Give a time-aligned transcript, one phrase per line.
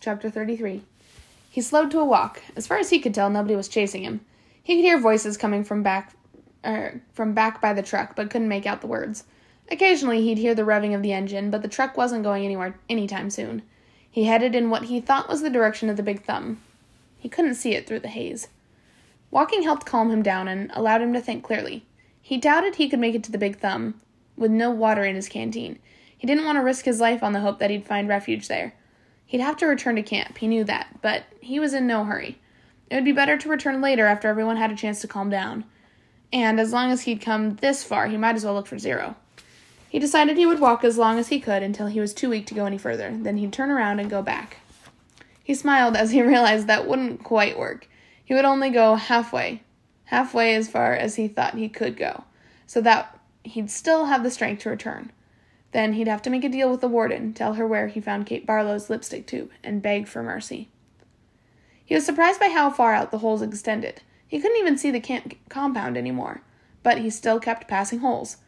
[0.00, 0.80] Chapter 33.
[1.50, 2.40] He slowed to a walk.
[2.56, 4.22] As far as he could tell, nobody was chasing him.
[4.62, 6.14] He could hear voices coming from back,
[6.64, 9.24] er, from back by the truck, but couldn't make out the words.
[9.70, 13.28] Occasionally, he'd hear the revving of the engine, but the truck wasn't going anywhere anytime
[13.28, 13.60] soon.
[14.10, 16.62] He headed in what he thought was the direction of the big thumb.
[17.18, 18.48] He couldn't see it through the haze.
[19.30, 21.84] Walking helped calm him down and allowed him to think clearly.
[22.22, 24.00] He doubted he could make it to the big thumb
[24.34, 25.78] with no water in his canteen.
[26.16, 28.72] He didn't want to risk his life on the hope that he'd find refuge there.
[29.28, 32.38] He'd have to return to camp, he knew that, but he was in no hurry.
[32.90, 35.66] It would be better to return later after everyone had a chance to calm down.
[36.32, 39.16] And as long as he'd come this far, he might as well look for Zero.
[39.86, 42.46] He decided he would walk as long as he could until he was too weak
[42.46, 43.14] to go any further.
[43.14, 44.56] Then he'd turn around and go back.
[45.44, 47.86] He smiled as he realized that wouldn't quite work.
[48.24, 49.62] He would only go halfway,
[50.04, 52.24] halfway as far as he thought he could go,
[52.66, 55.12] so that he'd still have the strength to return.
[55.72, 58.26] Then he'd have to make a deal with the warden, tell her where he found
[58.26, 60.68] Kate Barlow's lipstick tube, and beg for mercy.
[61.84, 64.02] He was surprised by how far out the holes extended.
[64.26, 66.42] He couldn't even see the camp compound anymore,
[66.82, 68.38] but he still kept passing holes.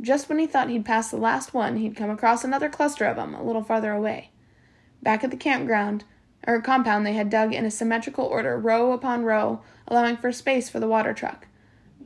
[0.00, 3.16] Just when he thought he'd passed the last one, he'd come across another cluster of
[3.16, 4.30] them a little farther away.
[5.02, 6.04] Back at the campground,
[6.46, 10.68] or compound, they had dug in a symmetrical order, row upon row, allowing for space
[10.68, 11.46] for the water truck.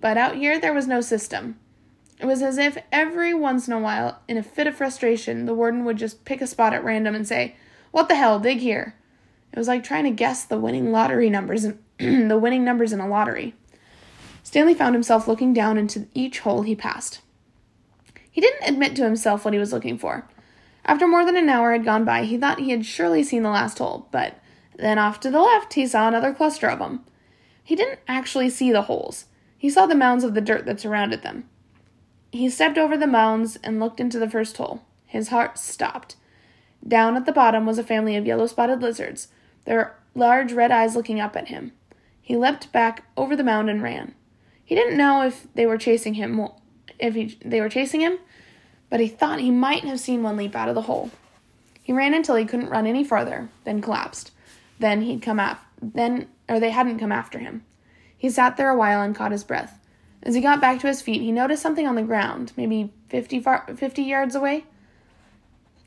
[0.00, 1.59] But out here, there was no system.
[2.21, 5.55] It was as if every once in a while, in a fit of frustration, the
[5.55, 7.57] warden would just pick a spot at random and say,
[7.93, 8.97] What the hell, dig here.
[9.53, 11.79] It was like trying to guess the winning lottery numbers in
[12.29, 13.55] the winning numbers in a lottery.
[14.43, 17.21] Stanley found himself looking down into each hole he passed.
[18.31, 20.29] He didn't admit to himself what he was looking for.
[20.85, 23.51] After more than an hour had gone by, he thought he had surely seen the
[23.51, 24.41] last hole, but
[24.77, 27.05] then off to the left he saw another cluster of them.
[27.63, 29.27] He didn't actually see the holes.
[29.59, 31.49] He saw the mounds of the dirt that surrounded them.
[32.31, 34.83] He stepped over the mounds and looked into the first hole.
[35.07, 36.17] His heart stopped.
[36.87, 39.29] Down at the bottom was a family of yellow spotted lizards,
[39.65, 41.73] their large red eyes looking up at him.
[42.21, 44.15] He leapt back over the mound and ran.
[44.65, 46.47] He didn't know if they were chasing him,
[46.99, 48.19] if he, they were chasing him,
[48.91, 51.10] but he thought he might have seen one leap out of the hole.
[51.83, 54.31] He ran until he couldn't run any farther, then collapsed.
[54.78, 57.65] Then he'd come af- then or they hadn't come after him.
[58.16, 59.78] He sat there a while and caught his breath.
[60.28, 63.41] As he got back to his feet, he noticed something on the ground, maybe 50,
[63.41, 64.66] far- 50 yards away.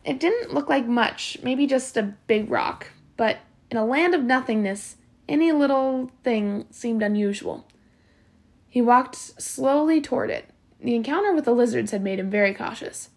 [0.03, 2.87] It didn't look like much, maybe just a big rock,
[3.17, 3.37] but
[3.69, 4.95] in a land of nothingness,
[5.29, 7.67] any little thing seemed unusual.
[8.67, 13.09] He walked slowly toward it, the encounter with the lizards had made him very cautious.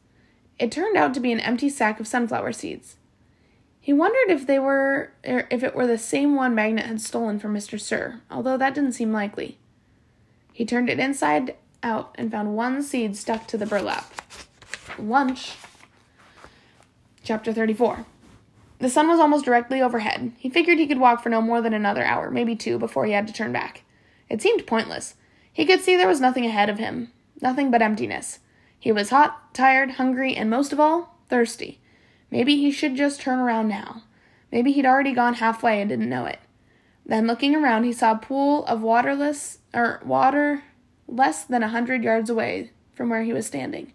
[0.59, 2.97] It turned out to be an empty sack of sunflower seeds.
[3.81, 7.39] He wondered if they were er, if it were the same one Magnet had stolen
[7.39, 7.81] from Mr.
[7.81, 9.57] Sir, although that didn't seem likely.
[10.55, 14.09] He turned it inside out and found one seed stuck to the burlap.
[14.97, 15.57] Lunch.
[17.25, 18.07] Chapter 34.
[18.79, 20.31] The sun was almost directly overhead.
[20.39, 23.13] He figured he could walk for no more than another hour, maybe two, before he
[23.13, 23.83] had to turn back.
[24.31, 25.17] It seemed pointless.
[25.53, 27.11] He could see there was nothing ahead of him,
[27.43, 28.39] nothing but emptiness.
[28.79, 31.81] He was hot, tired, hungry, and most of all, thirsty.
[32.31, 34.05] Maybe he should just turn around now.
[34.53, 36.39] Maybe he'd already gone halfway and didn't know it.
[37.07, 40.63] Then, looking around, he saw a pool of waterless or water
[41.07, 43.93] less than a hundred yards away from where he was standing.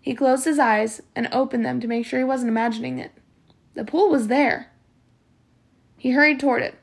[0.00, 3.12] He closed his eyes and opened them to make sure he wasn't imagining it.
[3.74, 4.70] The pool was there.
[5.98, 6.76] He hurried toward it.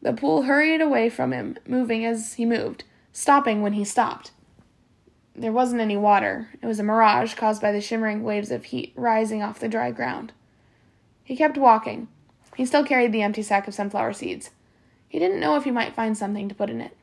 [0.00, 4.30] The pool hurried away from him, moving as he moved, stopping when he stopped.
[5.34, 6.50] There wasn't any water.
[6.60, 9.90] It was a mirage caused by the shimmering waves of heat rising off the dry
[9.90, 10.32] ground.
[11.24, 12.08] He kept walking.
[12.56, 14.50] He still carried the empty sack of sunflower seeds.
[15.12, 16.96] He didn't know if he might find something to put in it.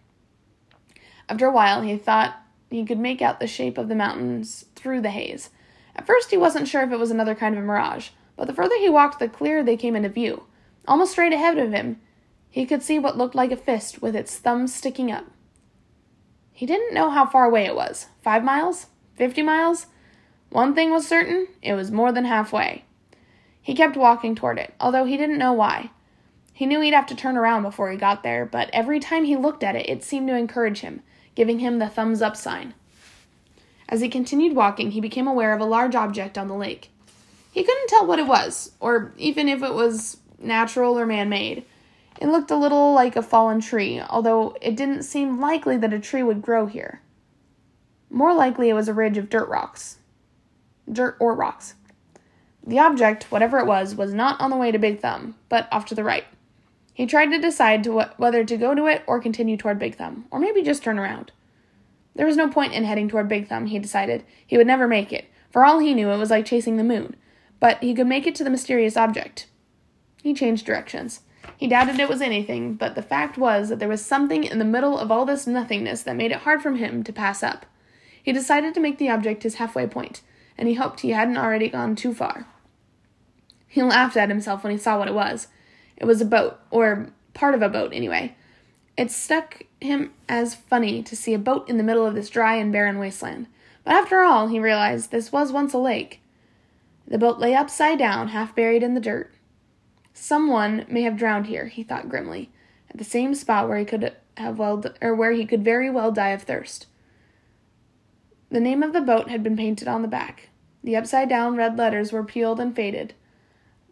[1.29, 5.01] After a while, he thought he could make out the shape of the mountains through
[5.01, 5.51] the haze.
[5.95, 8.53] At first, he wasn't sure if it was another kind of a mirage, but the
[8.53, 10.45] further he walked, the clearer they came into view.
[10.87, 12.01] Almost straight ahead of him,
[12.49, 15.25] he could see what looked like a fist with its thumbs sticking up.
[16.51, 18.87] He didn't know how far away it was five miles?
[19.13, 19.85] Fifty miles?
[20.49, 22.85] One thing was certain it was more than halfway.
[23.61, 25.91] He kept walking toward it, although he didn't know why.
[26.59, 29.37] He knew he'd have to turn around before he got there, but every time he
[29.37, 31.01] looked at it, it seemed to encourage him,
[31.33, 32.73] giving him the thumbs up sign.
[33.87, 36.89] As he continued walking, he became aware of a large object on the lake.
[37.53, 41.63] He couldn't tell what it was, or even if it was natural or man made.
[42.19, 45.97] It looked a little like a fallen tree, although it didn't seem likely that a
[45.99, 46.99] tree would grow here.
[48.09, 49.99] More likely it was a ridge of dirt rocks.
[50.91, 51.75] Dirt or rocks.
[52.67, 55.85] The object, whatever it was, was not on the way to Big Thumb, but off
[55.85, 56.25] to the right.
[56.99, 59.95] He tried to decide to wh- whether to go to it or continue toward Big
[59.95, 61.31] Thumb, or maybe just turn around.
[62.13, 64.25] There was no point in heading toward Big Thumb, he decided.
[64.45, 65.29] He would never make it.
[65.49, 67.15] For all he knew, it was like chasing the moon.
[67.61, 69.47] But he could make it to the mysterious object.
[70.21, 71.21] He changed directions.
[71.55, 74.65] He doubted it was anything, but the fact was that there was something in the
[74.65, 77.65] middle of all this nothingness that made it hard for him to pass up.
[78.21, 80.19] He decided to make the object his halfway point,
[80.57, 82.45] and he hoped he hadn't already gone too far.
[83.69, 85.47] He laughed at himself when he saw what it was.
[85.99, 88.35] It was a boat, or part of a boat, anyway.
[88.97, 92.55] It stuck him as funny to see a boat in the middle of this dry
[92.55, 93.47] and barren wasteland.
[93.83, 96.21] But after all, he realized this was once a lake.
[97.07, 99.31] The boat lay upside down, half buried in the dirt.
[100.13, 102.51] Someone may have drowned here, he thought grimly,
[102.89, 106.11] at the same spot where he could have well or where he could very well
[106.11, 106.87] die of thirst.
[108.49, 110.49] The name of the boat had been painted on the back.
[110.83, 113.13] The upside down red letters were peeled and faded,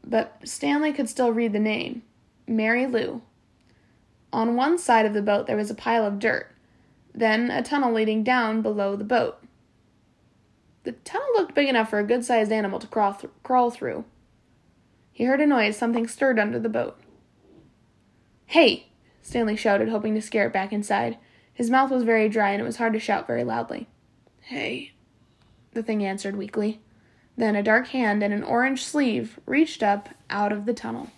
[0.10, 2.04] but Stanley could still read the name
[2.48, 3.22] Mary Lou.
[4.32, 6.52] On one side of the boat there was a pile of dirt,
[7.14, 9.40] then a tunnel leading down below the boat.
[10.84, 14.06] The tunnel looked big enough for a good sized animal to crawl, th- crawl through.
[15.12, 17.00] He heard a noise, something stirred under the boat.
[18.46, 18.88] Hey!
[19.22, 21.18] Stanley shouted, hoping to scare it back inside.
[21.54, 23.88] His mouth was very dry, and it was hard to shout very loudly.
[24.42, 24.94] Hey,
[25.74, 26.80] the thing answered weakly.
[27.38, 31.12] Then a dark hand in an orange sleeve reached up out of the tunnel.